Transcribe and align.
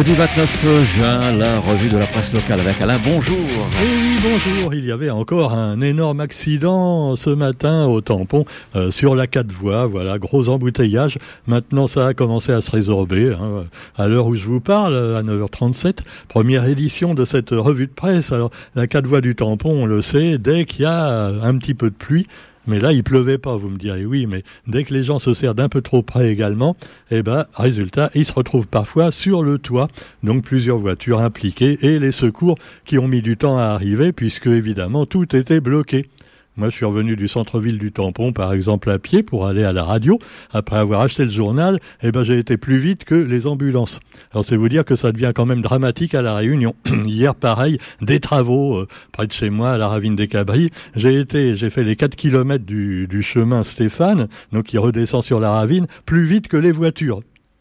Jeudi 0.00 0.14
29 0.14 0.84
juin, 0.96 1.32
la 1.32 1.60
revue 1.60 1.90
de 1.90 1.98
la 1.98 2.06
presse 2.06 2.32
locale 2.32 2.60
avec 2.60 2.80
Alain. 2.80 2.98
Bonjour. 3.04 3.36
Oui, 3.82 4.16
bonjour. 4.22 4.72
Il 4.72 4.86
y 4.86 4.92
avait 4.92 5.10
encore 5.10 5.52
un 5.52 5.82
énorme 5.82 6.20
accident 6.20 7.16
ce 7.16 7.28
matin 7.28 7.84
au 7.84 8.00
tampon 8.00 8.46
euh, 8.76 8.90
sur 8.90 9.14
la 9.14 9.26
4 9.26 9.52
voies. 9.52 9.84
Voilà, 9.84 10.18
gros 10.18 10.48
embouteillage. 10.48 11.18
Maintenant, 11.46 11.86
ça 11.86 12.06
a 12.06 12.14
commencé 12.14 12.50
à 12.50 12.62
se 12.62 12.70
résorber. 12.70 13.34
Hein. 13.34 13.66
À 13.98 14.08
l'heure 14.08 14.28
où 14.28 14.36
je 14.36 14.46
vous 14.46 14.60
parle, 14.60 14.94
à 14.94 15.22
9h37, 15.22 15.98
première 16.28 16.64
édition 16.64 17.12
de 17.12 17.26
cette 17.26 17.50
revue 17.50 17.86
de 17.86 17.92
presse. 17.92 18.32
Alors, 18.32 18.50
la 18.74 18.86
4 18.86 19.06
voies 19.06 19.20
du 19.20 19.34
tampon, 19.34 19.82
on 19.82 19.84
le 19.84 20.00
sait, 20.00 20.38
dès 20.38 20.64
qu'il 20.64 20.84
y 20.84 20.86
a 20.86 21.26
un 21.26 21.58
petit 21.58 21.74
peu 21.74 21.90
de 21.90 21.94
pluie, 21.94 22.26
mais 22.70 22.78
là, 22.78 22.92
il 22.92 23.02
pleuvait 23.02 23.36
pas, 23.36 23.56
vous 23.56 23.68
me 23.68 23.78
direz 23.78 24.06
oui, 24.06 24.26
mais 24.26 24.44
dès 24.68 24.84
que 24.84 24.94
les 24.94 25.02
gens 25.02 25.18
se 25.18 25.34
serrent 25.34 25.56
d'un 25.56 25.68
peu 25.68 25.82
trop 25.82 26.02
près 26.02 26.30
également, 26.30 26.76
eh 27.10 27.20
ben, 27.20 27.46
résultat, 27.52 28.12
ils 28.14 28.24
se 28.24 28.32
retrouvent 28.32 28.68
parfois 28.68 29.10
sur 29.10 29.42
le 29.42 29.58
toit, 29.58 29.88
donc 30.22 30.44
plusieurs 30.44 30.78
voitures 30.78 31.18
impliquées 31.18 31.78
et 31.82 31.98
les 31.98 32.12
secours 32.12 32.56
qui 32.84 32.96
ont 32.98 33.08
mis 33.08 33.22
du 33.22 33.36
temps 33.36 33.58
à 33.58 33.64
arriver 33.64 34.12
puisque 34.12 34.46
évidemment 34.46 35.04
tout 35.04 35.34
était 35.34 35.58
bloqué. 35.58 36.06
Moi, 36.56 36.68
je 36.68 36.74
suis 36.74 36.84
revenu 36.84 37.14
du 37.14 37.28
centre-ville 37.28 37.78
du 37.78 37.92
Tampon, 37.92 38.32
par 38.32 38.52
exemple, 38.52 38.90
à 38.90 38.98
pied 38.98 39.22
pour 39.22 39.46
aller 39.46 39.62
à 39.62 39.72
la 39.72 39.84
radio. 39.84 40.18
Après 40.52 40.76
avoir 40.76 41.00
acheté 41.00 41.24
le 41.24 41.30
journal, 41.30 41.78
eh 42.02 42.10
ben, 42.10 42.24
j'ai 42.24 42.38
été 42.38 42.56
plus 42.56 42.78
vite 42.78 43.04
que 43.04 43.14
les 43.14 43.46
ambulances. 43.46 44.00
Alors, 44.32 44.44
c'est 44.44 44.56
vous 44.56 44.68
dire 44.68 44.84
que 44.84 44.96
ça 44.96 45.12
devient 45.12 45.32
quand 45.34 45.46
même 45.46 45.62
dramatique 45.62 46.14
à 46.14 46.22
la 46.22 46.34
Réunion. 46.34 46.74
Hier, 47.06 47.36
pareil, 47.36 47.78
des 48.02 48.18
travaux 48.18 48.78
euh, 48.78 48.88
près 49.12 49.28
de 49.28 49.32
chez 49.32 49.48
moi, 49.48 49.70
à 49.70 49.78
la 49.78 49.86
ravine 49.86 50.16
des 50.16 50.26
Cabris. 50.26 50.70
J'ai 50.96 51.20
été, 51.20 51.56
j'ai 51.56 51.70
fait 51.70 51.84
les 51.84 51.94
4 51.94 52.16
kilomètres 52.16 52.66
du, 52.66 53.06
du 53.06 53.22
chemin 53.22 53.62
Stéphane, 53.62 54.28
donc 54.52 54.64
qui 54.64 54.78
redescend 54.78 55.22
sur 55.22 55.38
la 55.38 55.52
ravine, 55.52 55.86
plus 56.04 56.24
vite 56.24 56.48
que 56.48 56.56
les 56.56 56.72
voitures. 56.72 57.20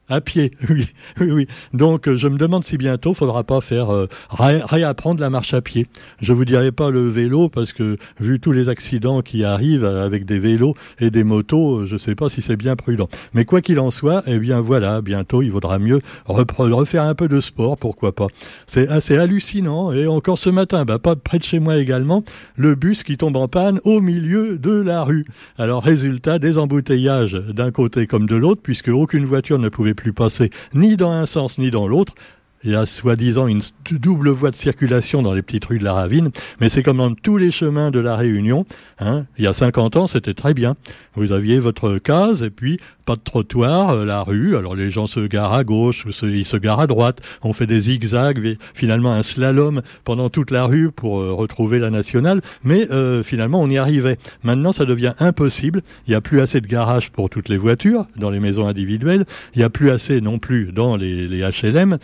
À 0.09 0.21
pied, 0.21 0.51
oui, 0.69 0.87
oui, 1.19 1.31
oui. 1.31 1.47
Donc, 1.73 2.07
euh, 2.07 2.17
je 2.17 2.27
me 2.27 2.37
demande 2.37 2.63
si 2.63 2.77
bientôt, 2.77 3.13
faudra 3.13 3.43
pas 3.43 3.61
faire 3.61 3.93
euh, 3.93 4.07
réapprendre 4.31 5.21
la 5.21 5.29
marche 5.29 5.53
à 5.53 5.61
pied. 5.61 5.85
Je 6.19 6.33
vous 6.33 6.45
dirai 6.45 6.71
pas 6.71 6.89
le 6.89 7.07
vélo 7.07 7.47
parce 7.47 7.73
que 7.73 7.97
vu 8.19 8.39
tous 8.39 8.51
les 8.51 8.69
accidents 8.69 9.21
qui 9.21 9.43
arrivent 9.43 9.85
avec 9.85 10.25
des 10.25 10.39
vélos 10.39 10.73
et 10.99 11.11
des 11.11 11.23
motos, 11.23 11.85
je 11.85 11.95
sais 11.97 12.15
pas 12.15 12.29
si 12.29 12.41
c'est 12.41 12.55
bien 12.55 12.75
prudent. 12.75 13.07
Mais 13.35 13.45
quoi 13.45 13.61
qu'il 13.61 13.79
en 13.79 13.91
soit, 13.91 14.23
eh 14.25 14.39
bien 14.39 14.61
voilà, 14.61 15.01
bientôt, 15.01 15.43
il 15.43 15.51
vaudra 15.51 15.77
mieux 15.77 15.99
refaire 16.25 17.03
un 17.03 17.13
peu 17.13 17.27
de 17.27 17.39
sport, 17.39 17.77
pourquoi 17.77 18.11
pas. 18.13 18.27
C'est 18.65 18.87
assez 18.87 19.15
hallucinant. 19.15 19.91
Et 19.91 20.07
encore 20.07 20.39
ce 20.39 20.49
matin, 20.49 20.85
bah, 20.85 20.97
pas 20.97 21.15
près 21.15 21.37
de 21.37 21.43
chez 21.43 21.59
moi 21.59 21.77
également, 21.77 22.23
le 22.55 22.73
bus 22.73 23.03
qui 23.03 23.17
tombe 23.17 23.35
en 23.35 23.47
panne 23.47 23.79
au 23.83 24.01
milieu 24.01 24.57
de 24.57 24.71
la 24.71 25.03
rue. 25.03 25.25
Alors, 25.59 25.83
résultat, 25.83 26.39
des 26.39 26.57
embouteillages 26.57 27.33
d'un 27.33 27.69
côté 27.69 28.07
comme 28.07 28.25
de 28.25 28.35
l'autre, 28.35 28.61
puisque 28.63 28.89
aucune 28.89 29.25
voiture 29.25 29.59
ne 29.59 29.69
pouvait 29.69 29.93
plus 29.99 30.13
passer 30.13 30.49
ni 30.73 30.95
dans 30.97 31.11
un 31.11 31.25
sens 31.25 31.57
ni 31.57 31.71
dans 31.71 31.87
l'autre. 31.87 32.15
Il 32.63 32.71
y 32.71 32.75
a 32.75 32.85
soi-disant 32.85 33.47
une 33.47 33.61
double 33.89 34.29
voie 34.29 34.51
de 34.51 34.55
circulation 34.55 35.21
dans 35.21 35.33
les 35.33 35.41
petites 35.41 35.63
rues 35.63 35.79
de 35.79 35.83
la 35.83 35.93
Ravine, 35.93 36.29
mais 36.59 36.67
c'est 36.67 36.83
comme 36.83 36.97
dans 36.97 37.13
tous 37.13 37.37
les 37.37 37.51
chemins 37.51 37.89
de 37.89 37.99
la 37.99 38.17
Réunion. 38.17 38.65
Hein. 38.99 39.25
Il 39.37 39.45
y 39.45 39.47
a 39.47 39.53
50 39.53 39.95
ans, 39.95 40.07
c'était 40.07 40.33
très 40.33 40.53
bien. 40.53 40.75
Vous 41.15 41.31
aviez 41.31 41.59
votre 41.59 41.97
case 41.97 42.43
et 42.43 42.49
puis 42.49 42.79
pas 43.05 43.15
de 43.15 43.21
trottoir, 43.21 43.89
euh, 43.89 44.05
la 44.05 44.21
rue. 44.21 44.55
Alors 44.55 44.75
les 44.75 44.91
gens 44.91 45.07
se 45.07 45.21
garent 45.21 45.53
à 45.53 45.63
gauche 45.63 46.05
ou 46.05 46.09
ils 46.25 46.45
se 46.45 46.57
garent 46.57 46.79
à 46.79 46.85
droite. 46.85 47.21
On 47.41 47.53
fait 47.53 47.65
des 47.65 47.81
zigzags, 47.81 48.57
finalement 48.75 49.11
un 49.11 49.23
slalom 49.23 49.81
pendant 50.03 50.29
toute 50.29 50.51
la 50.51 50.65
rue 50.65 50.91
pour 50.91 51.19
euh, 51.19 51.33
retrouver 51.33 51.79
la 51.79 51.89
nationale. 51.89 52.41
Mais 52.63 52.89
euh, 52.91 53.23
finalement, 53.23 53.61
on 53.61 53.67
y 53.67 53.79
arrivait. 53.79 54.19
Maintenant, 54.43 54.73
ça 54.73 54.85
devient 54.85 55.13
impossible. 55.19 55.81
Il 56.05 56.11
n'y 56.11 56.15
a 56.15 56.21
plus 56.21 56.39
assez 56.39 56.61
de 56.61 56.67
garages 56.67 57.09
pour 57.09 57.31
toutes 57.31 57.49
les 57.49 57.57
voitures 57.57 58.05
dans 58.15 58.29
les 58.29 58.39
maisons 58.39 58.67
individuelles. 58.67 59.25
Il 59.55 59.57
n'y 59.57 59.63
a 59.63 59.71
plus 59.71 59.89
assez 59.89 60.21
non 60.21 60.37
plus 60.37 60.71
dans 60.71 60.95
les, 60.95 61.27
HLM, 61.39 61.97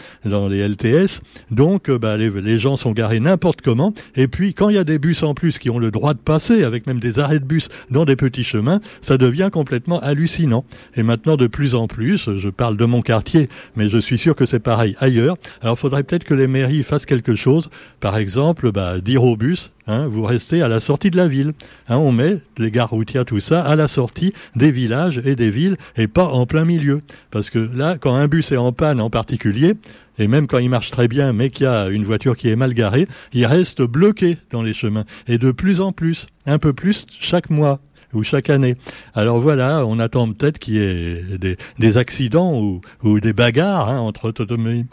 les 0.47 0.67
LTS. 0.67 1.21
Donc, 1.51 1.89
bah, 1.91 2.17
les, 2.17 2.59
gens 2.59 2.75
sont 2.75 2.91
garés 2.91 3.19
n'importe 3.19 3.61
comment. 3.61 3.93
Et 4.15 4.27
puis, 4.27 4.53
quand 4.53 4.69
il 4.69 4.75
y 4.75 4.79
a 4.79 4.83
des 4.83 4.99
bus 4.99 5.23
en 5.23 5.33
plus 5.33 5.59
qui 5.59 5.69
ont 5.69 5.79
le 5.79 5.91
droit 5.91 6.13
de 6.13 6.19
passer, 6.19 6.63
avec 6.63 6.87
même 6.87 6.99
des 6.99 7.19
arrêts 7.19 7.39
de 7.39 7.45
bus 7.45 7.69
dans 7.89 8.05
des 8.05 8.15
petits 8.15 8.43
chemins, 8.43 8.81
ça 9.01 9.17
devient 9.17 9.49
complètement 9.51 9.99
hallucinant. 9.99 10.65
Et 10.95 11.03
maintenant, 11.03 11.37
de 11.37 11.47
plus 11.47 11.75
en 11.75 11.87
plus, 11.87 12.29
je 12.37 12.49
parle 12.49 12.77
de 12.77 12.85
mon 12.85 13.01
quartier, 13.01 13.49
mais 13.75 13.89
je 13.89 13.97
suis 13.97 14.17
sûr 14.17 14.35
que 14.35 14.45
c'est 14.45 14.59
pareil 14.59 14.95
ailleurs. 14.99 15.37
Alors, 15.61 15.77
faudrait 15.77 16.03
peut-être 16.03 16.23
que 16.23 16.33
les 16.33 16.47
mairies 16.47 16.83
fassent 16.83 17.05
quelque 17.05 17.35
chose. 17.35 17.69
Par 17.99 18.17
exemple, 18.17 18.71
bah, 18.71 18.99
dire 18.99 19.23
aux 19.23 19.37
bus, 19.37 19.71
Hein, 19.87 20.07
vous 20.07 20.23
restez 20.23 20.63
à 20.63 20.67
la 20.67 20.79
sortie 20.79 21.11
de 21.11 21.17
la 21.17 21.27
ville. 21.27 21.53
Hein, 21.87 21.97
on 21.97 22.11
met 22.11 22.39
les 22.57 22.71
gares 22.71 22.89
routières, 22.89 23.25
tout 23.25 23.39
ça, 23.39 23.61
à 23.61 23.75
la 23.75 23.87
sortie 23.87 24.33
des 24.55 24.71
villages 24.71 25.21
et 25.25 25.35
des 25.35 25.51
villes 25.51 25.77
et 25.95 26.07
pas 26.07 26.25
en 26.25 26.47
plein 26.47 26.65
milieu. 26.65 27.01
Parce 27.29 27.51
que 27.51 27.59
là, 27.59 27.97
quand 27.99 28.15
un 28.15 28.27
bus 28.27 28.51
est 28.51 28.57
en 28.57 28.71
panne 28.71 28.99
en 28.99 29.11
particulier, 29.11 29.75
et 30.19 30.27
même 30.27 30.47
quand 30.47 30.59
il 30.59 30.69
marche 30.69 30.91
très 30.91 31.07
bien, 31.07 31.33
mais 31.33 31.49
qu'il 31.49 31.65
y 31.65 31.67
a 31.67 31.89
une 31.89 32.03
voiture 32.03 32.37
qui 32.37 32.49
est 32.49 32.55
mal 32.55 32.73
garée, 32.73 33.07
il 33.33 33.45
reste 33.45 33.81
bloqué 33.81 34.37
dans 34.51 34.61
les 34.61 34.73
chemins. 34.73 35.05
Et 35.27 35.37
de 35.37 35.51
plus 35.51 35.81
en 35.81 35.91
plus, 35.91 36.27
un 36.45 36.59
peu 36.59 36.73
plus 36.73 37.05
chaque 37.19 37.49
mois 37.49 37.79
ou 38.13 38.23
chaque 38.23 38.49
année. 38.49 38.75
Alors 39.13 39.39
voilà, 39.39 39.85
on 39.85 39.99
attend 39.99 40.31
peut-être 40.31 40.57
qu'il 40.57 40.75
y 40.75 40.79
ait 40.79 41.57
des, 41.77 41.97
accidents 41.97 42.61
ou, 43.03 43.19
des 43.19 43.33
bagarres 43.33 43.89
hein, 43.89 43.99
entre 43.99 44.33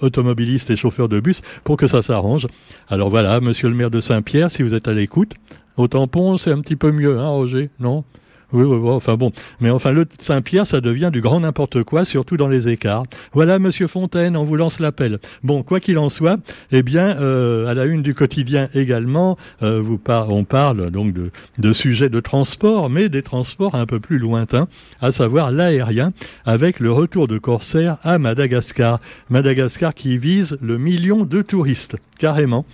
automobilistes 0.00 0.70
et 0.70 0.76
chauffeurs 0.76 1.08
de 1.08 1.20
bus 1.20 1.40
pour 1.64 1.76
que 1.76 1.86
ça 1.86 2.02
s'arrange. 2.02 2.46
Alors 2.88 3.10
voilà, 3.10 3.40
monsieur 3.40 3.68
le 3.68 3.74
maire 3.74 3.90
de 3.90 4.00
Saint-Pierre, 4.00 4.50
si 4.50 4.62
vous 4.62 4.74
êtes 4.74 4.88
à 4.88 4.92
l'écoute, 4.92 5.34
au 5.76 5.88
tampon, 5.88 6.36
c'est 6.36 6.50
un 6.50 6.60
petit 6.60 6.76
peu 6.76 6.92
mieux, 6.92 7.18
hein, 7.18 7.28
Roger 7.28 7.70
Non? 7.80 8.04
Oui, 8.52 8.64
oui, 8.64 8.90
enfin 8.90 9.16
bon. 9.16 9.32
Mais 9.60 9.70
enfin, 9.70 9.92
le 9.92 10.06
Saint-Pierre, 10.18 10.66
ça 10.66 10.80
devient 10.80 11.10
du 11.12 11.20
grand 11.20 11.40
n'importe 11.40 11.82
quoi, 11.82 12.04
surtout 12.04 12.36
dans 12.36 12.48
les 12.48 12.68
écarts. 12.68 13.04
Voilà, 13.32 13.58
Monsieur 13.58 13.86
Fontaine, 13.86 14.36
on 14.36 14.44
vous 14.44 14.56
lance 14.56 14.80
l'appel. 14.80 15.18
Bon, 15.42 15.62
quoi 15.62 15.80
qu'il 15.80 15.98
en 15.98 16.08
soit, 16.08 16.38
eh 16.70 16.82
bien, 16.82 17.16
euh, 17.18 17.66
à 17.66 17.74
la 17.74 17.84
une 17.86 18.02
du 18.02 18.14
quotidien 18.14 18.68
également, 18.74 19.36
euh, 19.62 19.80
vous 19.80 19.98
par 19.98 20.30
on 20.30 20.44
parle 20.44 20.90
donc 20.90 21.12
de, 21.12 21.30
de 21.58 21.72
sujets 21.72 22.08
de 22.08 22.20
transport, 22.20 22.90
mais 22.90 23.08
des 23.08 23.22
transports 23.22 23.74
un 23.74 23.86
peu 23.86 24.00
plus 24.00 24.18
lointains, 24.18 24.68
à 25.00 25.12
savoir 25.12 25.50
l'aérien, 25.50 26.12
avec 26.44 26.80
le 26.80 26.92
retour 26.92 27.28
de 27.28 27.38
Corsair 27.38 27.98
à 28.02 28.18
Madagascar. 28.18 29.00
Madagascar 29.30 29.94
qui 29.94 30.18
vise 30.18 30.58
le 30.60 30.78
million 30.78 31.24
de 31.24 31.42
touristes, 31.42 31.96
carrément. 32.18 32.64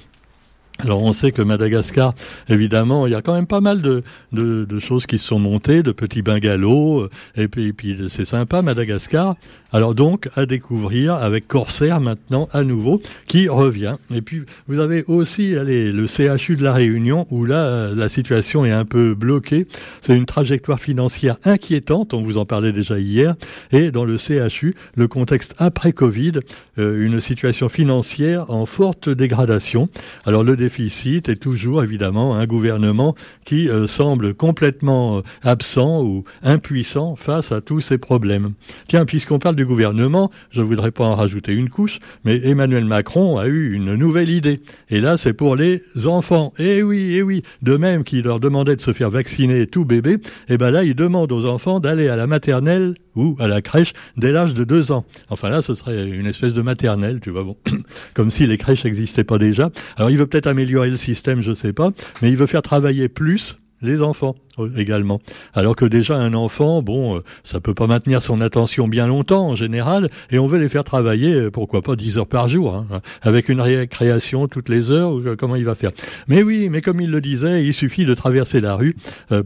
Alors 0.85 1.03
on 1.03 1.13
sait 1.13 1.33
que 1.33 1.43
Madagascar, 1.43 2.15
évidemment, 2.49 3.09
il 3.09 3.13
y 3.13 3.17
a 3.17 3.23
quand 3.23 3.35
même 3.35 3.49
pas 3.49 3.61
mal 3.61 3.83
de, 3.83 4.05
de, 4.33 4.65
de 4.65 4.81
choses 4.81 5.07
qui 5.07 5.19
se 5.19 5.27
sont 5.27 5.41
montées, 5.41 5.83
de 5.83 5.91
petits 5.91 6.23
bungalows, 6.23 7.01
euh, 7.01 7.11
et 7.37 7.49
puis, 7.49 7.67
et 7.67 7.73
puis 7.73 7.99
c'est 8.09 8.25
sympa 8.25 8.63
Madagascar. 8.63 9.35
Alors 9.71 9.95
donc 9.95 10.31
à 10.35 10.47
découvrir 10.47 11.15
avec 11.15 11.47
Corsair 11.47 12.01
maintenant 12.01 12.49
à 12.53 12.63
nouveau 12.63 13.03
qui 13.27 13.49
revient. 13.49 13.97
Et 14.15 14.23
puis 14.23 14.43
vous 14.67 14.79
avez 14.79 15.05
aussi 15.09 15.57
allez, 15.57 15.93
le 15.93 16.07
CHU 16.07 16.57
de 16.57 16.63
la 16.63 16.73
Réunion 16.73 17.27
où 17.31 17.45
là 17.45 17.67
euh, 17.67 17.95
la 17.95 18.09
situation 18.09 18.65
est 18.65 18.71
un 18.71 18.85
peu 18.85 19.15
bloquée. 19.15 19.67
C'est 20.01 20.17
une 20.17 20.27
trajectoire 20.27 20.81
financière 20.81 21.37
inquiétante, 21.45 22.15
on 22.15 22.23
vous 22.23 22.39
en 22.39 22.47
parlait 22.47 22.73
déjà 22.73 22.99
hier. 22.99 23.35
Et 23.73 23.91
dans 23.91 24.05
le 24.05 24.17
CHU, 24.17 24.75
le 24.95 25.09
contexte 25.09 25.55
après 25.59 25.93
Covid, 25.93 26.33
euh, 26.79 27.05
une 27.05 27.21
situation 27.21 27.69
financière 27.69 28.51
en 28.51 28.65
forte 28.65 29.09
dégradation. 29.09 29.91
Alors 30.25 30.45
le 30.45 30.57
déficit 30.69 31.31
est 31.31 31.37
toujours 31.37 31.83
évidemment 31.83 32.37
un 32.37 32.45
gouvernement 32.45 33.15
qui 33.47 33.71
euh, 33.71 33.87
semble 33.87 34.35
complètement 34.35 35.23
absent 35.43 36.03
ou 36.03 36.25
impuissant 36.43 37.17
face 37.17 37.53
à 37.53 37.63
tous 37.63 37.81
ces 37.81 37.97
problèmes. 37.97 38.53
Tiens, 38.87 39.07
puisqu'on 39.07 39.39
parle 39.39 39.57
du 39.57 39.65
gouvernement, 39.65 40.31
je 40.51 40.61
ne 40.61 40.67
voudrais 40.67 40.91
pas 40.91 41.05
en 41.05 41.15
rajouter 41.15 41.53
une 41.53 41.71
couche, 41.71 42.01
mais 42.25 42.39
Emmanuel 42.45 42.85
Macron 42.85 43.39
a 43.39 43.47
eu 43.47 43.73
une 43.73 43.95
nouvelle 43.95 44.29
idée. 44.29 44.61
Et 44.91 45.01
là, 45.01 45.17
c'est 45.17 45.33
pour 45.33 45.57
les 45.57 45.81
enfants. 46.05 46.53
Eh 46.59 46.83
oui, 46.83 47.15
eh 47.15 47.23
oui. 47.23 47.43
De 47.63 47.79
même 47.79 48.05
qu'il 48.05 48.25
leur 48.25 48.39
demandait 48.39 48.77
de 48.77 48.83
se 48.83 48.93
faire 48.93 49.09
vacciner 49.09 49.67
tout 49.67 49.87
bébé, 49.87 50.13
et 50.49 50.55
eh 50.55 50.59
ben 50.59 50.71
là, 50.71 50.85
il 50.85 50.95
demande 50.95 51.33
aux 51.33 51.47
enfants 51.47 51.81
d'aller 51.81 52.09
à 52.09 52.17
la 52.17 52.27
maternelle 52.27 52.95
ou 53.19 53.37
à 53.39 53.49
la 53.49 53.61
crèche 53.61 53.93
dès 54.17 54.33
l'âge 54.33 54.55
de 54.55 54.65
deux 54.65 54.93
ans. 54.93 55.05
Enfin 55.29 55.51
là, 55.51 55.61
ce 55.61 55.75
serait 55.75 56.09
une 56.09 56.27
espèce 56.27 56.55
de 56.55 56.63
maternelle, 56.63 57.21
tu 57.21 57.31
vois, 57.31 57.45
bon, 57.45 57.57
comme 58.15 58.31
si 58.31 58.47
les 58.47 58.57
crèches 58.57 58.85
n'existaient 58.85 59.25
pas 59.25 59.39
déjà. 59.39 59.71
Alors 59.97 60.11
il 60.11 60.17
veut 60.17 60.27
peut-être 60.27 60.47
améliorer 60.47 60.89
le 60.89 60.97
système, 60.97 61.43
je 61.43 61.53
sais 61.53 61.73
pas, 61.73 61.91
mais 62.23 62.31
il 62.31 62.37
veut 62.37 62.47
faire 62.47 62.63
travailler 62.63 63.09
plus 63.09 63.59
les 63.83 64.01
enfants 64.03 64.37
également. 64.77 65.21
Alors 65.55 65.77
que 65.77 65.85
déjà 65.85 66.17
un 66.17 66.35
enfant, 66.35 66.83
bon, 66.83 67.17
euh, 67.17 67.21
ça 67.45 67.61
peut 67.61 67.75
pas 67.75 67.87
maintenir 67.87 68.23
son 68.23 68.41
attention 68.41 68.89
bien 68.89 69.07
longtemps 69.07 69.49
en 69.49 69.57
général, 69.57 70.11
et 70.31 70.39
on 70.39 70.47
veut 70.47 70.59
les 70.59 70.69
faire 70.69 70.85
travailler, 70.85 71.35
euh, 71.35 71.51
pourquoi 71.51 71.83
pas 71.83 71.97
10 71.97 72.19
heures 72.19 72.27
par 72.27 72.49
jour, 72.49 72.75
hein, 72.75 73.01
avec 73.23 73.49
une 73.49 73.61
récréation 73.61 74.49
toutes 74.49 74.69
les 74.69 74.91
heures, 74.91 75.19
euh, 75.19 75.37
comment 75.37 75.57
il 75.57 75.65
va 75.65 75.75
faire 75.75 75.93
Mais 76.27 76.43
oui, 76.43 76.69
mais 76.71 76.81
comme 76.81 77.01
il 77.01 77.11
le 77.11 77.21
disait, 77.21 77.65
il 77.65 77.75
suffit 77.75 78.05
de 78.05 78.15
traverser 78.15 78.61
la 78.61 78.75
rue 78.75 78.97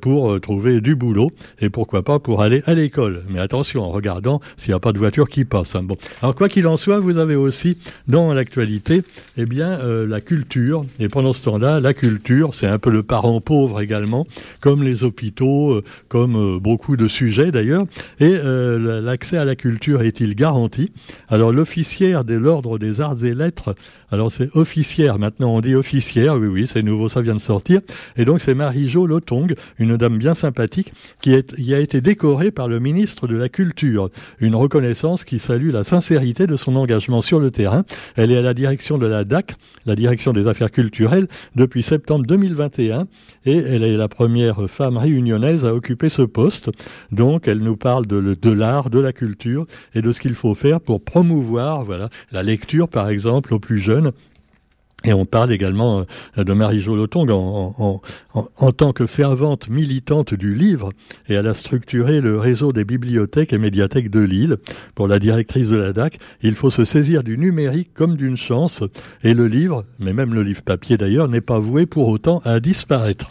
pour 0.00 0.40
trouver 0.40 0.80
du 0.80 0.94
boulot, 0.94 1.30
et 1.60 1.68
pourquoi 1.68 2.02
pas 2.02 2.18
pour 2.18 2.42
aller 2.42 2.62
à 2.66 2.74
l'école. 2.74 3.22
Mais 3.28 3.38
attention, 3.38 3.82
en 3.82 3.90
regardant 3.90 4.40
s'il 4.56 4.70
n'y 4.70 4.74
a 4.74 4.80
pas 4.80 4.92
de 4.92 4.98
voiture 4.98 5.28
qui 5.28 5.44
passe. 5.44 5.74
Hein. 5.74 5.82
Bon, 5.82 5.96
alors 6.20 6.34
quoi 6.34 6.48
qu'il 6.48 6.66
en 6.66 6.76
soit, 6.76 6.98
vous 6.98 7.18
avez 7.18 7.36
aussi 7.36 7.76
dans 8.08 8.32
l'actualité, 8.32 9.02
eh 9.36 9.44
bien, 9.44 9.78
la 10.06 10.20
culture, 10.20 10.82
et 10.98 11.08
pendant 11.08 11.32
ce 11.32 11.44
temps-là, 11.44 11.80
la 11.80 11.94
culture, 11.94 12.54
c'est 12.54 12.66
un 12.66 12.78
peu 12.78 12.90
le 12.90 13.02
parent 13.02 13.40
pauvre 13.40 13.80
également, 13.80 14.26
comme 14.60 14.82
les 14.82 15.01
hôpitaux, 15.04 15.82
comme 16.08 16.58
beaucoup 16.58 16.96
de 16.96 17.08
sujets 17.08 17.50
d'ailleurs. 17.50 17.84
Et 18.20 18.36
l'accès 18.42 19.36
à 19.36 19.44
la 19.44 19.56
culture 19.56 20.02
est-il 20.02 20.34
garanti? 20.34 20.92
Alors 21.28 21.52
l'officière 21.52 22.24
de 22.24 22.34
l'ordre 22.34 22.78
des 22.78 23.00
arts 23.00 23.24
et 23.24 23.34
lettres 23.34 23.74
alors 24.12 24.30
c'est 24.30 24.54
officière, 24.54 25.18
maintenant 25.18 25.54
on 25.54 25.62
dit 25.62 25.74
officière, 25.74 26.36
oui 26.36 26.46
oui, 26.46 26.66
c'est 26.70 26.82
nouveau, 26.82 27.08
ça 27.08 27.22
vient 27.22 27.34
de 27.34 27.40
sortir. 27.40 27.80
Et 28.16 28.26
donc 28.26 28.42
c'est 28.42 28.52
Marie-Jo 28.52 29.06
Lotong, 29.06 29.54
une 29.78 29.96
dame 29.96 30.18
bien 30.18 30.34
sympathique, 30.34 30.92
qui, 31.22 31.34
a 31.34 31.78
été 31.78 32.02
décorée 32.02 32.50
par 32.50 32.68
le 32.68 32.78
ministre 32.78 33.26
de 33.26 33.36
la 33.36 33.48
Culture. 33.48 34.10
Une 34.38 34.54
reconnaissance 34.54 35.24
qui 35.24 35.38
salue 35.38 35.70
la 35.70 35.82
sincérité 35.82 36.46
de 36.46 36.56
son 36.56 36.76
engagement 36.76 37.22
sur 37.22 37.40
le 37.40 37.50
terrain. 37.50 37.84
Elle 38.14 38.30
est 38.30 38.36
à 38.36 38.42
la 38.42 38.52
direction 38.52 38.98
de 38.98 39.06
la 39.06 39.24
DAC, 39.24 39.54
la 39.86 39.96
direction 39.96 40.34
des 40.34 40.46
affaires 40.46 40.70
culturelles, 40.70 41.26
depuis 41.56 41.82
septembre 41.82 42.26
2021 42.26 43.06
et 43.46 43.56
elle 43.56 43.82
est 43.82 43.96
la 43.96 44.08
première 44.08 44.68
femme 44.70 44.91
réunionnaise 44.96 45.64
à 45.64 45.74
occuper 45.74 46.08
ce 46.08 46.22
poste. 46.22 46.70
Donc 47.10 47.48
elle 47.48 47.60
nous 47.60 47.76
parle 47.76 48.06
de, 48.06 48.36
de 48.40 48.50
l'art, 48.50 48.90
de 48.90 48.98
la 48.98 49.12
culture 49.12 49.66
et 49.94 50.02
de 50.02 50.12
ce 50.12 50.20
qu'il 50.20 50.34
faut 50.34 50.54
faire 50.54 50.80
pour 50.80 51.02
promouvoir 51.02 51.84
voilà, 51.84 52.08
la 52.30 52.42
lecture 52.42 52.88
par 52.88 53.08
exemple 53.08 53.54
aux 53.54 53.60
plus 53.60 53.80
jeunes 53.80 54.12
et 55.04 55.12
on 55.12 55.24
parle 55.24 55.52
également 55.52 56.04
euh, 56.38 56.44
de 56.44 56.52
Marie-Jo 56.52 56.94
Lotong 56.94 57.30
en, 57.30 58.00
en, 58.34 58.72
tant 58.72 58.92
que 58.92 59.06
fervente 59.06 59.68
militante 59.68 60.34
du 60.34 60.54
livre 60.54 60.90
et 61.28 61.34
elle 61.34 61.46
a 61.46 61.54
structuré 61.54 62.20
le 62.20 62.38
réseau 62.38 62.72
des 62.72 62.84
bibliothèques 62.84 63.52
et 63.52 63.58
médiathèques 63.58 64.10
de 64.10 64.20
Lille. 64.20 64.56
Pour 64.94 65.08
la 65.08 65.18
directrice 65.18 65.68
de 65.68 65.76
la 65.76 65.92
DAC, 65.92 66.18
il 66.42 66.54
faut 66.54 66.70
se 66.70 66.84
saisir 66.84 67.22
du 67.22 67.36
numérique 67.36 67.90
comme 67.94 68.16
d'une 68.16 68.36
chance 68.36 68.82
et 69.22 69.34
le 69.34 69.46
livre, 69.46 69.84
mais 69.98 70.12
même 70.12 70.34
le 70.34 70.42
livre 70.42 70.62
papier 70.62 70.96
d'ailleurs, 70.96 71.28
n'est 71.28 71.40
pas 71.40 71.58
voué 71.58 71.86
pour 71.86 72.08
autant 72.08 72.40
à 72.44 72.60
disparaître. 72.60 73.30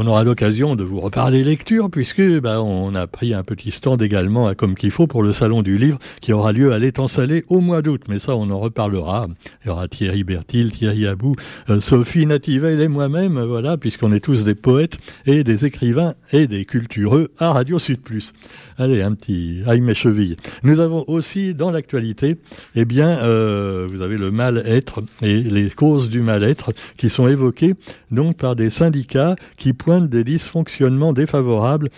On 0.00 0.06
aura 0.06 0.22
l'occasion 0.22 0.76
de 0.76 0.84
vous 0.84 1.00
reparler 1.00 1.42
lecture 1.42 1.90
puisque 1.90 2.22
bah, 2.38 2.62
on 2.62 2.94
a 2.94 3.08
pris 3.08 3.34
un 3.34 3.42
petit 3.42 3.72
stand 3.72 4.00
également 4.00 4.54
comme 4.54 4.76
qu'il 4.76 4.92
faut 4.92 5.08
pour 5.08 5.24
le 5.24 5.32
salon 5.32 5.60
du 5.60 5.76
livre 5.76 5.98
qui 6.20 6.32
aura 6.32 6.52
lieu 6.52 6.72
à 6.72 6.78
l'étang 6.78 7.08
salé 7.08 7.44
au 7.48 7.58
mois 7.58 7.82
d'août. 7.82 8.02
Mais 8.08 8.20
ça, 8.20 8.36
on 8.36 8.48
en 8.50 8.60
reparlera. 8.60 9.26
Il 9.64 9.66
y 9.66 9.70
aura 9.72 9.88
Thierry 9.88 10.22
Bertil, 10.22 10.70
Thierry 10.70 11.04
Abou, 11.08 11.34
euh, 11.68 11.80
Sophie 11.80 12.26
Nativel 12.26 12.80
et 12.80 12.86
moi-même, 12.86 13.40
voilà, 13.40 13.76
puisqu'on 13.76 14.12
est 14.12 14.20
tous 14.20 14.44
des 14.44 14.54
poètes 14.54 14.98
et 15.26 15.42
des 15.42 15.64
écrivains 15.64 16.14
et 16.30 16.46
des 16.46 16.64
cultureux 16.64 17.32
à 17.40 17.50
Radio 17.50 17.80
Sud 17.80 18.00
Plus. 18.00 18.32
Allez, 18.80 19.02
un 19.02 19.14
petit 19.14 19.62
aïe 19.66 19.80
mes 19.80 19.94
chevilles. 19.94 20.36
Nous 20.62 20.78
avons 20.78 21.02
aussi 21.08 21.54
dans 21.54 21.72
l'actualité, 21.72 22.36
eh 22.76 22.84
bien, 22.84 23.18
euh, 23.18 23.88
vous 23.90 24.02
avez 24.02 24.16
le 24.16 24.30
mal-être 24.30 25.02
et 25.22 25.40
les 25.40 25.70
causes 25.70 26.08
du 26.08 26.20
mal-être 26.20 26.72
qui 26.96 27.10
sont 27.10 27.26
évoquées 27.26 27.74
donc 28.12 28.36
par 28.36 28.54
des 28.54 28.70
syndicats 28.70 29.34
qui 29.56 29.72
des 29.96 30.24
dysfonctionnements 30.24 31.12
défavorables 31.12 31.88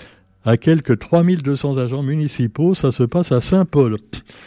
à 0.44 0.56
quelques 0.56 0.98
3200 0.98 1.78
agents 1.78 2.02
municipaux, 2.02 2.74
ça 2.74 2.92
se 2.92 3.02
passe 3.02 3.30
à 3.32 3.40
Saint-Paul. 3.40 3.98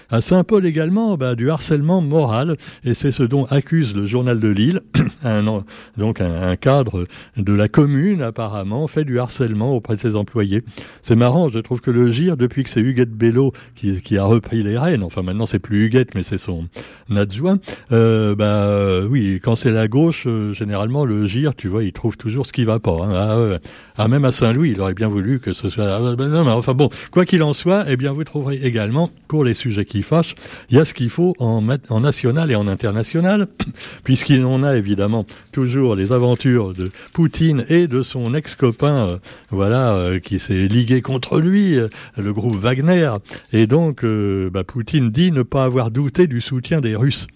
À 0.09 0.21
Saint-Paul 0.21 0.65
également, 0.65 1.17
bah, 1.17 1.35
du 1.35 1.49
harcèlement 1.49 2.01
moral, 2.01 2.57
et 2.83 2.93
c'est 2.93 3.11
ce 3.11 3.23
dont 3.23 3.45
accuse 3.45 3.95
le 3.95 4.05
journal 4.05 4.39
de 4.39 4.47
Lille, 4.47 4.81
un, 5.23 5.63
donc 5.97 6.19
un, 6.19 6.55
cadre 6.55 7.05
de 7.37 7.53
la 7.53 7.67
commune 7.67 8.21
apparemment 8.21 8.87
fait 8.87 9.05
du 9.05 9.19
harcèlement 9.19 9.75
auprès 9.75 9.95
de 9.95 10.01
ses 10.01 10.15
employés. 10.15 10.61
C'est 11.01 11.15
marrant, 11.15 11.49
je 11.49 11.59
trouve 11.59 11.81
que 11.81 11.91
le 11.91 12.11
GIR, 12.11 12.37
depuis 12.37 12.63
que 12.63 12.69
c'est 12.69 12.81
Huguette 12.81 13.11
Bello 13.11 13.53
qui, 13.75 14.01
qui, 14.01 14.17
a 14.17 14.23
repris 14.23 14.63
les 14.63 14.77
rênes, 14.77 15.03
enfin 15.03 15.21
maintenant 15.21 15.45
c'est 15.45 15.59
plus 15.59 15.85
Huguette, 15.85 16.15
mais 16.15 16.23
c'est 16.23 16.37
son 16.37 16.67
adjoint, 17.15 17.59
euh, 17.91 18.35
bah 18.35 19.05
oui, 19.09 19.39
quand 19.43 19.55
c'est 19.55 19.71
la 19.71 19.87
gauche, 19.87 20.23
euh, 20.25 20.53
généralement 20.53 21.05
le 21.05 21.27
GIR, 21.27 21.55
tu 21.55 21.67
vois, 21.67 21.83
il 21.83 21.93
trouve 21.93 22.17
toujours 22.17 22.45
ce 22.45 22.53
qui 22.53 22.63
va 22.63 22.79
pas. 22.79 22.97
Hein. 23.03 23.59
Ah, 23.92 23.92
ah, 23.97 24.07
même 24.07 24.25
à 24.25 24.31
Saint-Louis, 24.31 24.71
il 24.71 24.81
aurait 24.81 24.93
bien 24.93 25.07
voulu 25.07 25.39
que 25.39 25.53
ce 25.53 25.69
soit 25.69 25.85
ah, 25.85 26.15
ben 26.15 26.33
enfin 26.47 26.73
bon, 26.73 26.89
quoi 27.11 27.25
qu'il 27.25 27.43
en 27.43 27.53
soit, 27.53 27.85
eh 27.87 27.95
bien 27.95 28.11
vous 28.11 28.23
trouverez 28.23 28.59
également, 28.63 29.11
pour 29.27 29.43
les 29.43 29.53
sujets 29.53 29.85
qui 29.85 30.03
fâchent, 30.03 30.35
il 30.69 30.77
y 30.77 30.79
a 30.79 30.85
ce 30.85 30.93
qu'il 30.93 31.09
faut 31.09 31.35
en, 31.39 31.63
en 31.89 31.99
national 31.99 32.51
et 32.51 32.55
en 32.55 32.67
international, 32.67 33.47
puisqu'il 34.03 34.43
en 34.45 34.63
a 34.63 34.75
évidemment 34.75 35.25
toujours 35.51 35.95
les 35.95 36.11
aventures 36.11 36.73
de 36.73 36.91
Poutine 37.13 37.65
et 37.69 37.87
de 37.87 38.03
son 38.03 38.33
ex-copain, 38.33 39.07
euh, 39.07 39.17
voilà, 39.51 39.93
euh, 39.93 40.19
qui 40.19 40.39
s'est 40.39 40.67
ligué 40.67 41.01
contre 41.01 41.39
lui, 41.39 41.77
euh, 41.77 41.87
le 42.17 42.33
groupe 42.33 42.55
Wagner. 42.55 43.11
Et 43.51 43.67
donc, 43.67 44.05
bah, 44.05 44.63
Poutine 44.63 45.09
dit 45.11 45.31
ne 45.31 45.43
pas 45.43 45.63
avoir 45.63 45.91
douté 45.91 46.27
du 46.27 46.41
soutien 46.41 46.81
des 46.81 46.95
Russes 46.95 47.27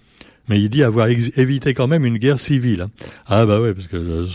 mais 0.48 0.60
il 0.60 0.70
dit 0.70 0.84
avoir 0.84 1.08
évité 1.08 1.74
quand 1.74 1.88
même 1.88 2.06
une 2.06 2.18
guerre 2.18 2.40
civile. 2.40 2.82
Hein. 2.82 2.90
Ah 3.28 3.46
bah 3.46 3.62
ouais, 3.62 3.74
parce 3.74 3.88
que 3.88 4.28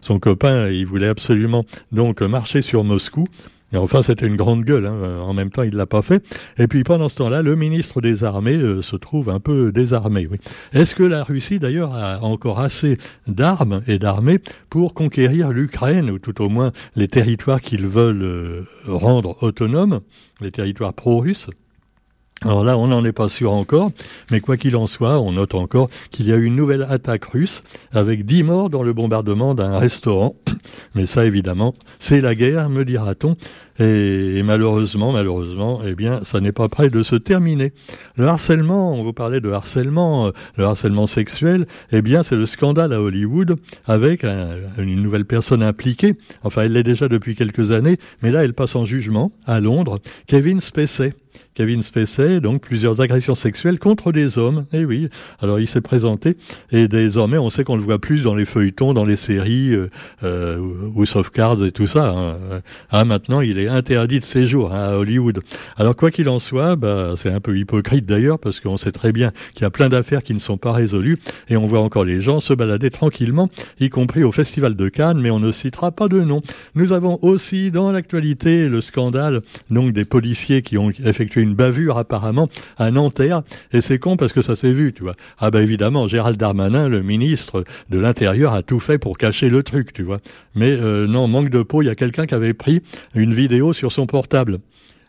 son 0.00 0.18
copain, 0.18 0.68
il 0.68 0.86
voulait 0.86 1.08
absolument 1.08 1.64
donc 1.92 2.20
marcher 2.22 2.62
sur 2.62 2.84
Moscou. 2.84 3.26
Et 3.72 3.76
enfin, 3.76 4.02
c'était 4.02 4.26
une 4.26 4.36
grande 4.36 4.64
gueule. 4.64 4.86
Hein. 4.86 5.20
En 5.20 5.32
même 5.32 5.50
temps, 5.50 5.62
il 5.62 5.74
l'a 5.76 5.86
pas 5.86 6.02
fait. 6.02 6.24
Et 6.58 6.66
puis, 6.66 6.82
pendant 6.82 7.08
ce 7.08 7.16
temps-là, 7.16 7.42
le 7.42 7.54
ministre 7.54 8.00
des 8.00 8.24
Armées 8.24 8.56
euh, 8.56 8.82
se 8.82 8.96
trouve 8.96 9.30
un 9.30 9.38
peu 9.38 9.70
désarmé. 9.70 10.28
Est-ce 10.72 10.96
que 10.96 11.04
la 11.04 11.22
Russie, 11.22 11.60
d'ailleurs, 11.60 11.94
a 11.94 12.20
encore 12.22 12.60
assez 12.60 12.98
d'armes 13.28 13.82
et 13.86 13.98
d'armées 13.98 14.40
pour 14.70 14.92
conquérir 14.92 15.52
l'Ukraine, 15.52 16.10
ou 16.10 16.18
tout 16.18 16.42
au 16.42 16.48
moins 16.48 16.72
les 16.96 17.06
territoires 17.06 17.60
qu'ils 17.60 17.86
veulent 17.86 18.22
euh, 18.22 18.62
rendre 18.88 19.40
autonomes, 19.42 20.00
les 20.40 20.50
territoires 20.50 20.92
pro-russes? 20.92 21.48
Alors 22.42 22.64
là, 22.64 22.78
on 22.78 22.86
n'en 22.86 23.04
est 23.04 23.12
pas 23.12 23.28
sûr 23.28 23.52
encore, 23.52 23.92
mais 24.30 24.40
quoi 24.40 24.56
qu'il 24.56 24.74
en 24.74 24.86
soit, 24.86 25.20
on 25.20 25.32
note 25.32 25.54
encore 25.54 25.90
qu'il 26.10 26.26
y 26.26 26.32
a 26.32 26.36
eu 26.36 26.44
une 26.44 26.56
nouvelle 26.56 26.86
attaque 26.88 27.26
russe 27.26 27.62
avec 27.92 28.24
dix 28.24 28.42
morts 28.42 28.70
dans 28.70 28.82
le 28.82 28.94
bombardement 28.94 29.54
d'un 29.54 29.76
restaurant. 29.76 30.34
Mais 30.94 31.04
ça, 31.04 31.26
évidemment, 31.26 31.74
c'est 31.98 32.22
la 32.22 32.34
guerre, 32.34 32.70
me 32.70 32.86
dira-t-on. 32.86 33.36
Et, 33.78 34.42
malheureusement, 34.42 35.12
malheureusement, 35.12 35.80
eh 35.86 35.94
bien, 35.94 36.22
ça 36.24 36.40
n'est 36.40 36.52
pas 36.52 36.68
près 36.68 36.88
de 36.88 37.02
se 37.02 37.14
terminer. 37.14 37.72
Le 38.16 38.26
harcèlement, 38.26 38.94
on 38.94 39.02
vous 39.02 39.12
parlait 39.12 39.40
de 39.40 39.50
harcèlement, 39.50 40.28
euh, 40.28 40.30
le 40.56 40.64
harcèlement 40.64 41.06
sexuel, 41.06 41.66
eh 41.92 42.00
bien, 42.00 42.22
c'est 42.22 42.36
le 42.36 42.46
scandale 42.46 42.94
à 42.94 43.02
Hollywood 43.02 43.56
avec 43.86 44.24
une 44.24 45.02
nouvelle 45.02 45.26
personne 45.26 45.62
impliquée. 45.62 46.14
Enfin, 46.42 46.62
elle 46.62 46.72
l'est 46.72 46.82
déjà 46.82 47.08
depuis 47.08 47.34
quelques 47.34 47.70
années, 47.70 47.98
mais 48.22 48.30
là, 48.30 48.44
elle 48.44 48.54
passe 48.54 48.76
en 48.76 48.86
jugement 48.86 49.30
à 49.46 49.60
Londres, 49.60 49.98
Kevin 50.26 50.62
Spacey. 50.62 51.12
Kevin 51.54 51.82
Spacey, 51.82 52.40
donc 52.40 52.62
plusieurs 52.62 53.00
agressions 53.00 53.34
sexuelles 53.34 53.78
contre 53.78 54.12
des 54.12 54.38
hommes. 54.38 54.66
Et 54.72 54.78
eh 54.78 54.84
oui, 54.84 55.08
alors 55.40 55.60
il 55.60 55.68
s'est 55.68 55.80
présenté 55.80 56.36
et 56.70 56.88
désormais 56.88 57.38
on 57.38 57.50
sait 57.50 57.64
qu'on 57.64 57.76
le 57.76 57.82
voit 57.82 57.98
plus 57.98 58.22
dans 58.22 58.34
les 58.34 58.44
feuilletons, 58.44 58.94
dans 58.94 59.04
les 59.04 59.16
séries, 59.16 59.74
euh, 59.74 59.90
euh, 60.22 60.58
House 60.96 61.16
of 61.16 61.30
Cards 61.30 61.64
et 61.64 61.72
tout 61.72 61.86
ça. 61.86 62.10
Hein. 62.10 62.60
Ah, 62.90 63.04
maintenant 63.04 63.40
il 63.40 63.58
est 63.58 63.68
interdit 63.68 64.20
de 64.20 64.24
séjour 64.24 64.72
hein, 64.72 64.90
à 64.90 64.96
Hollywood. 64.96 65.40
Alors 65.76 65.96
quoi 65.96 66.10
qu'il 66.10 66.28
en 66.28 66.38
soit, 66.38 66.76
bah, 66.76 67.14
c'est 67.16 67.30
un 67.30 67.40
peu 67.40 67.58
hypocrite 67.58 68.06
d'ailleurs 68.06 68.38
parce 68.38 68.60
qu'on 68.60 68.76
sait 68.76 68.92
très 68.92 69.12
bien 69.12 69.32
qu'il 69.54 69.62
y 69.62 69.66
a 69.66 69.70
plein 69.70 69.88
d'affaires 69.88 70.22
qui 70.22 70.34
ne 70.34 70.38
sont 70.38 70.56
pas 70.56 70.72
résolues 70.72 71.18
et 71.48 71.56
on 71.56 71.66
voit 71.66 71.80
encore 71.80 72.04
les 72.04 72.20
gens 72.20 72.40
se 72.40 72.52
balader 72.52 72.90
tranquillement, 72.90 73.50
y 73.80 73.90
compris 73.90 74.24
au 74.24 74.32
Festival 74.32 74.76
de 74.76 74.88
Cannes, 74.88 75.20
mais 75.20 75.30
on 75.30 75.40
ne 75.40 75.52
citera 75.52 75.90
pas 75.90 76.08
de 76.08 76.20
nom. 76.20 76.42
Nous 76.74 76.92
avons 76.92 77.18
aussi 77.22 77.70
dans 77.70 77.92
l'actualité 77.92 78.68
le 78.68 78.80
scandale 78.80 79.42
donc 79.70 79.92
des 79.92 80.04
policiers 80.04 80.62
qui 80.62 80.78
ont 80.78 80.90
effectué 80.90 81.29
une 81.36 81.54
bavure 81.54 81.98
apparemment 81.98 82.48
à 82.78 82.90
Nanterre, 82.90 83.42
et 83.72 83.80
c'est 83.80 83.98
con 83.98 84.16
parce 84.16 84.32
que 84.32 84.42
ça 84.42 84.56
s'est 84.56 84.72
vu, 84.72 84.92
tu 84.92 85.02
vois. 85.02 85.14
Ah 85.38 85.50
ben 85.50 85.60
évidemment, 85.60 86.08
Gérald 86.08 86.38
Darmanin, 86.38 86.88
le 86.88 87.02
ministre 87.02 87.64
de 87.90 87.98
l'Intérieur, 87.98 88.54
a 88.54 88.62
tout 88.62 88.80
fait 88.80 88.98
pour 88.98 89.18
cacher 89.18 89.48
le 89.48 89.62
truc, 89.62 89.92
tu 89.92 90.02
vois. 90.02 90.20
Mais 90.54 90.70
euh, 90.70 91.06
non, 91.06 91.28
manque 91.28 91.50
de 91.50 91.62
peau, 91.62 91.82
il 91.82 91.86
y 91.86 91.90
a 91.90 91.94
quelqu'un 91.94 92.26
qui 92.26 92.34
avait 92.34 92.54
pris 92.54 92.82
une 93.14 93.34
vidéo 93.34 93.72
sur 93.72 93.92
son 93.92 94.06
portable. 94.06 94.58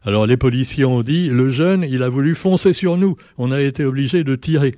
Alors 0.04 0.26
les 0.26 0.38
policiers 0.38 0.86
ont 0.86 1.04
dit, 1.04 1.30
le 1.30 1.52
jeune, 1.52 1.86
il 1.88 2.02
a 2.02 2.10
voulu 2.10 2.34
foncer 2.34 2.74
sur 2.74 2.98
nous, 2.98 3.18
on 3.38 3.52
a 3.52 3.62
été 3.62 3.86
obligé 3.86 4.24
de 4.24 4.36
tirer. 4.36 4.76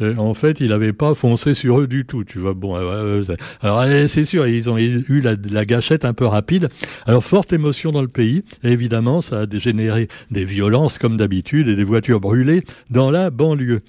Euh, 0.00 0.16
en 0.16 0.34
fait, 0.34 0.58
il 0.60 0.70
n'avait 0.70 0.92
pas 0.92 1.14
foncé 1.14 1.54
sur 1.54 1.80
eux 1.80 1.86
du 1.86 2.04
tout. 2.04 2.24
Tu 2.24 2.38
vois, 2.38 2.54
bon, 2.54 2.76
euh, 2.76 3.22
alors 3.60 3.84
c'est 4.08 4.24
sûr, 4.24 4.46
ils 4.46 4.68
ont 4.68 4.76
eu 4.78 5.20
la, 5.20 5.64
gâchette 5.64 6.04
un 6.04 6.12
peu 6.12 6.26
rapide. 6.26 6.68
Alors 7.06 7.22
forte 7.22 7.52
émotion 7.52 7.92
dans 7.92 8.02
le 8.02 8.08
pays. 8.08 8.44
évidemment, 8.64 9.22
ça 9.22 9.42
a 9.42 9.46
généré 9.50 10.08
des 10.30 10.44
violences 10.44 10.98
comme 10.98 11.16
d'habitude 11.16 11.68
et 11.68 11.76
des 11.76 11.84
voitures 11.84 12.20
brûlées 12.20 12.64
dans 12.90 13.10
la 13.10 13.30
banlieue. 13.30 13.82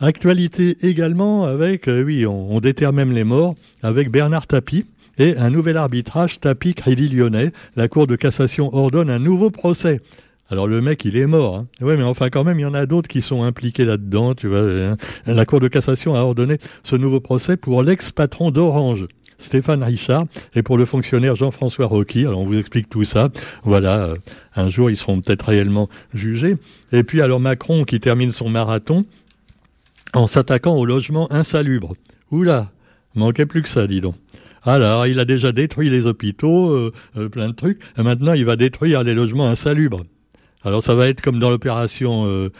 Actualité 0.00 0.76
également 0.82 1.44
avec, 1.44 1.88
euh, 1.88 2.02
oui, 2.02 2.26
on, 2.26 2.54
on 2.54 2.92
même 2.92 3.12
les 3.12 3.24
morts 3.24 3.54
avec 3.82 4.10
Bernard 4.10 4.46
Tapie 4.46 4.84
et 5.18 5.36
un 5.38 5.50
nouvel 5.50 5.76
arbitrage 5.76 6.40
Tapie 6.40 6.74
Crédit 6.74 7.08
Lyonnais. 7.08 7.52
La 7.76 7.88
Cour 7.88 8.06
de 8.06 8.16
cassation 8.16 8.74
ordonne 8.74 9.10
un 9.10 9.18
nouveau 9.18 9.50
procès. 9.50 10.00
Alors 10.48 10.68
le 10.68 10.80
mec, 10.80 11.04
il 11.04 11.16
est 11.16 11.26
mort. 11.26 11.56
Hein. 11.56 11.66
Ouais, 11.80 11.96
mais 11.96 12.04
enfin 12.04 12.30
quand 12.30 12.44
même, 12.44 12.58
il 12.58 12.62
y 12.62 12.66
en 12.66 12.74
a 12.74 12.86
d'autres 12.86 13.08
qui 13.08 13.20
sont 13.20 13.42
impliqués 13.42 13.84
là-dedans. 13.84 14.34
Tu 14.34 14.46
vois, 14.46 14.60
hein. 14.60 14.96
la 15.26 15.44
Cour 15.44 15.60
de 15.60 15.68
cassation 15.68 16.14
a 16.14 16.20
ordonné 16.20 16.58
ce 16.84 16.94
nouveau 16.96 17.20
procès 17.20 17.56
pour 17.56 17.82
l'ex-patron 17.82 18.50
d'Orange. 18.50 19.06
Stéphane 19.38 19.82
Richard 19.82 20.24
et 20.54 20.62
pour 20.62 20.78
le 20.78 20.86
fonctionnaire 20.86 21.36
Jean-François 21.36 21.86
Rocky. 21.86 22.20
Alors 22.20 22.40
on 22.40 22.46
vous 22.46 22.58
explique 22.58 22.88
tout 22.88 23.04
ça. 23.04 23.28
Voilà, 23.64 24.04
euh, 24.04 24.14
un 24.54 24.70
jour 24.70 24.88
ils 24.88 24.96
seront 24.96 25.20
peut-être 25.20 25.48
réellement 25.48 25.90
jugés. 26.14 26.56
Et 26.92 27.02
puis 27.02 27.20
alors 27.20 27.38
Macron 27.38 27.84
qui 27.84 28.00
termine 28.00 28.30
son 28.30 28.48
marathon 28.48 29.04
en 30.14 30.26
s'attaquant 30.26 30.74
au 30.74 30.86
logement 30.86 31.30
insalubre. 31.30 31.94
Oula, 32.30 32.70
manquait 33.14 33.46
plus 33.46 33.62
que 33.62 33.68
ça, 33.68 33.86
dis 33.86 34.00
donc. 34.00 34.14
Alors, 34.64 35.06
il 35.06 35.20
a 35.20 35.24
déjà 35.24 35.52
détruit 35.52 35.90
les 35.90 36.06
hôpitaux, 36.06 36.90
plein 37.30 37.50
de 37.50 37.54
trucs. 37.54 37.80
Et 37.96 38.02
maintenant, 38.02 38.32
il 38.32 38.44
va 38.44 38.56
détruire 38.56 39.04
les 39.04 39.14
logements 39.14 39.46
insalubres. 39.46 40.02
Alors 40.66 40.82
ça 40.82 40.94
va 40.94 41.08
être 41.08 41.20
comme 41.20 41.38
dans 41.38 41.48
l'opération 41.48 42.50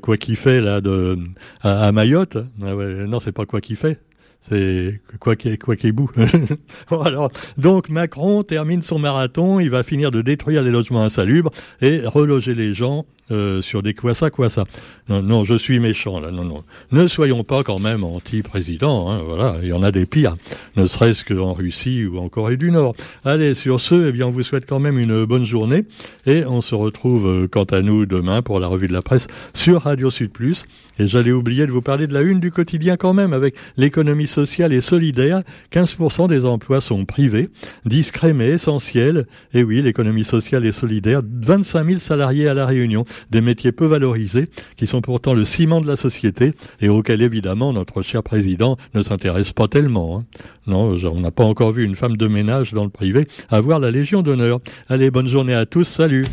quoi 0.00 0.16
qu'il 0.16 0.36
fait 0.36 0.60
là 0.60 0.80
de 0.80 1.18
à, 1.62 1.90
Mayotte. 1.92 2.38
Ah 2.62 2.74
non, 2.74 3.20
c'est 3.20 3.32
pas 3.32 3.44
quoi 3.44 3.60
qu'il 3.60 3.76
fait. 3.76 4.00
C'est 4.48 5.00
quoi 5.20 5.36
qu'il 5.36 5.58
quoi 5.58 5.76
bout. 5.92 6.10
alors, 6.90 7.30
donc 7.58 7.88
Macron 7.88 8.42
termine 8.42 8.82
son 8.82 8.98
marathon, 8.98 9.60
il 9.60 9.70
va 9.70 9.82
finir 9.82 10.10
de 10.10 10.22
détruire 10.22 10.62
les 10.62 10.70
logements 10.70 11.02
insalubres 11.02 11.50
et 11.82 12.00
reloger 12.06 12.54
les 12.54 12.74
gens 12.74 13.04
euh, 13.32 13.62
sur 13.62 13.82
des 13.82 13.94
quoi 13.94 14.14
ça, 14.14 14.30
quoi 14.30 14.50
ça. 14.50 14.64
Non, 15.08 15.22
non, 15.22 15.44
je 15.44 15.56
suis 15.56 15.78
méchant 15.78 16.18
là. 16.20 16.32
Non, 16.32 16.44
non. 16.44 16.64
Ne 16.90 17.06
soyons 17.06 17.44
pas 17.44 17.62
quand 17.62 17.78
même 17.78 18.02
anti-président. 18.02 19.10
Hein, 19.10 19.20
voilà, 19.24 19.56
il 19.62 19.68
y 19.68 19.72
en 19.72 19.84
a 19.84 19.92
des 19.92 20.04
pires, 20.04 20.36
ne 20.76 20.86
serait-ce 20.86 21.24
qu'en 21.24 21.52
Russie 21.52 22.04
ou 22.06 22.18
en 22.18 22.28
Corée 22.28 22.56
du 22.56 22.72
Nord. 22.72 22.96
Allez, 23.24 23.54
sur 23.54 23.80
ce, 23.80 24.08
eh 24.08 24.12
bien, 24.12 24.26
on 24.26 24.30
vous 24.30 24.42
souhaite 24.42 24.66
quand 24.66 24.80
même 24.80 24.98
une 24.98 25.24
bonne 25.26 25.44
journée 25.44 25.84
et 26.26 26.44
on 26.44 26.60
se 26.60 26.74
retrouve 26.74 27.26
euh, 27.26 27.46
quant 27.46 27.64
à 27.64 27.82
nous 27.82 28.04
demain 28.04 28.42
pour 28.42 28.58
la 28.58 28.66
revue 28.66 28.88
de 28.88 28.92
la 28.92 29.02
presse 29.02 29.28
sur 29.54 29.82
Radio 29.82 30.10
Sud 30.10 30.32
Plus. 30.32 30.64
Et 30.98 31.06
j'allais 31.06 31.32
oublier 31.32 31.66
de 31.66 31.72
vous 31.72 31.82
parler 31.82 32.06
de 32.06 32.12
la 32.12 32.20
une 32.20 32.40
du 32.40 32.50
quotidien 32.50 32.96
quand 32.96 33.14
même 33.14 33.32
avec 33.32 33.54
l'économie 33.76 34.26
sociale 34.30 34.72
et 34.72 34.80
solidaire. 34.80 35.42
15% 35.72 36.28
des 36.28 36.44
emplois 36.44 36.80
sont 36.80 37.04
privés, 37.04 37.48
discrets 37.84 38.32
mais 38.32 38.48
essentiels. 38.48 39.26
Et 39.52 39.62
oui, 39.62 39.82
l'économie 39.82 40.24
sociale 40.24 40.64
et 40.64 40.72
solidaire, 40.72 41.22
25 41.24 41.84
000 41.86 41.98
salariés 41.98 42.48
à 42.48 42.54
la 42.54 42.66
Réunion, 42.66 43.04
des 43.30 43.40
métiers 43.40 43.72
peu 43.72 43.86
valorisés 43.86 44.48
qui 44.76 44.86
sont 44.86 45.00
pourtant 45.00 45.34
le 45.34 45.44
ciment 45.44 45.80
de 45.80 45.86
la 45.86 45.96
société 45.96 46.52
et 46.80 46.88
auquel 46.88 47.22
évidemment 47.22 47.72
notre 47.72 48.02
cher 48.02 48.22
président 48.22 48.76
ne 48.94 49.02
s'intéresse 49.02 49.52
pas 49.52 49.68
tellement. 49.68 50.18
Hein. 50.18 50.24
Non, 50.66 50.96
on 51.04 51.20
n'a 51.20 51.30
pas 51.30 51.44
encore 51.44 51.72
vu 51.72 51.84
une 51.84 51.96
femme 51.96 52.16
de 52.16 52.28
ménage 52.28 52.72
dans 52.72 52.84
le 52.84 52.90
privé 52.90 53.26
avoir 53.50 53.80
la 53.80 53.90
Légion 53.90 54.22
d'honneur. 54.22 54.60
Allez, 54.88 55.10
bonne 55.10 55.28
journée 55.28 55.54
à 55.54 55.66
tous, 55.66 55.84
salut 55.84 56.24